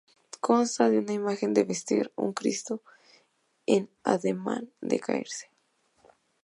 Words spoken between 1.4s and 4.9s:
de vestir; un cristo en ademán